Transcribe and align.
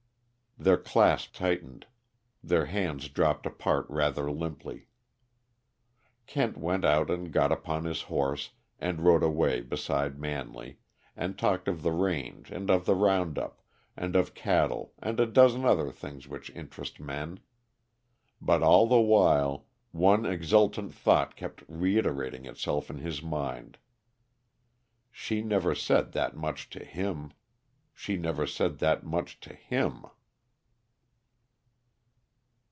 Their 0.57 0.77
clasp 0.77 1.33
tightened, 1.33 1.87
their 2.43 2.67
hands 2.67 3.09
dropped 3.09 3.47
apart 3.47 3.87
rather 3.89 4.29
limply. 4.29 4.85
Kent 6.27 6.55
went 6.55 6.85
out 6.85 7.09
and 7.09 7.33
got 7.33 7.51
upon 7.51 7.85
his 7.85 8.03
horse, 8.03 8.51
and 8.77 9.01
rode 9.01 9.23
away 9.23 9.61
beside 9.61 10.19
Manley, 10.19 10.77
and 11.15 11.35
talked 11.35 11.67
of 11.67 11.81
the 11.81 11.91
range 11.93 12.51
and 12.51 12.69
of 12.69 12.85
the 12.85 12.93
round 12.93 13.39
up 13.39 13.63
and 13.97 14.15
of 14.15 14.35
cattle 14.35 14.93
and 14.99 15.19
a 15.19 15.25
dozen 15.25 15.65
other 15.65 15.91
things 15.91 16.27
which 16.27 16.51
interest 16.51 16.99
men. 16.99 17.39
But 18.39 18.61
all 18.61 18.85
the 18.85 19.01
while 19.01 19.65
one 19.89 20.27
exultant 20.27 20.93
thought 20.93 21.35
kept 21.35 21.63
reiterating 21.67 22.45
itself 22.45 22.91
in 22.91 22.99
his 22.99 23.23
mind: 23.23 23.79
"She 25.11 25.41
never 25.41 25.73
said 25.73 26.11
that 26.11 26.35
much 26.37 26.69
to 26.69 26.85
him! 26.85 27.33
She 27.95 28.15
never 28.15 28.45
said 28.45 28.77
that 28.77 29.03
much 29.03 29.39
to 29.39 29.55
_him! 29.57 30.11